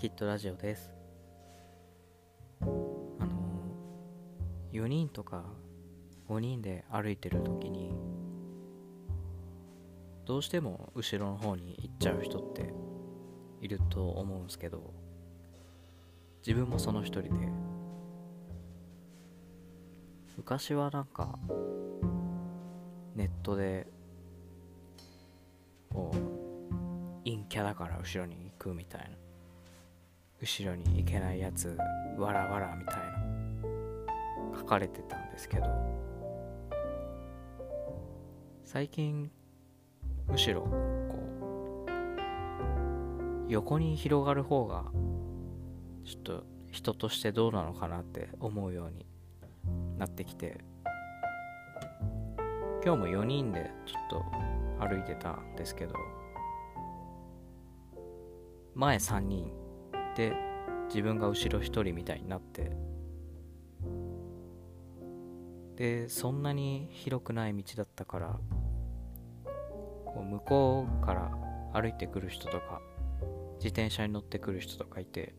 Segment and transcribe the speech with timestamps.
[0.00, 0.94] キットラジオです。
[2.62, 3.28] あの
[4.72, 5.44] 4人とか
[6.26, 7.92] 5人で歩いてる時に
[10.24, 12.72] どうしても後ろの方に行っちゃう人って
[13.60, 14.94] いると思うんすけど
[16.46, 17.30] 自分もその一人で
[20.38, 21.38] 昔はなんか
[23.16, 23.86] ネットで
[25.92, 29.29] こう陰キャだから後ろに行くみたいな
[30.40, 31.76] 後ろに行けないやつ
[32.16, 35.66] わらわらみたいな書かれてたんですけど。
[38.64, 39.30] 最近
[40.28, 40.68] むしろこ
[43.48, 44.84] う横に広がる方が
[46.04, 49.06] ちょっと人としてどうなのかなって思うように
[49.98, 50.58] なってきて。
[52.82, 54.24] 今日も4人でちょっと
[54.86, 55.94] 歩いてたんですけど
[58.74, 59.52] 前3人
[60.16, 60.34] で
[60.88, 62.70] 自分が後ろ1人みたいになって。
[65.80, 68.38] でそんなに広くない道だったから
[70.04, 71.30] こう向こうから
[71.72, 72.82] 歩いてくる人とか
[73.54, 75.34] 自転車に乗ってくる人とかいて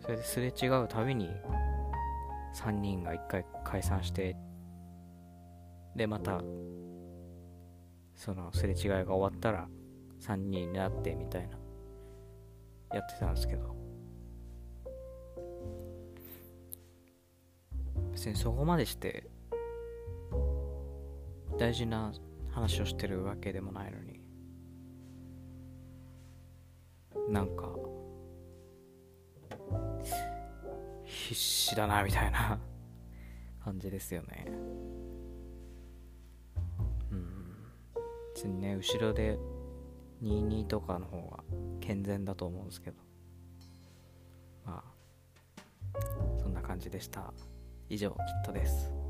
[0.00, 1.28] それですれ違うたびに
[2.54, 4.36] 3人が1回解散して
[5.96, 6.40] でまた
[8.14, 9.66] そのすれ違いが終わったら
[10.22, 11.58] 3人になってみたいな。
[12.94, 13.74] やってたんですけど。
[18.12, 19.28] 別にそこまでして
[21.58, 22.12] 大事な
[22.50, 24.20] 話をしてるわけでもないのに
[27.28, 27.72] なんか
[31.04, 32.60] 必死だなみたいな
[33.64, 34.46] 感じですよね。
[37.10, 37.56] うん。
[38.34, 39.38] 別にね後ろで
[40.22, 41.42] 22とかの方が
[41.80, 42.96] 健全だと思うんですけど。
[44.64, 44.84] ま
[45.94, 46.00] あ
[46.40, 47.32] そんな感じでした。
[47.88, 49.01] 以上きっとです。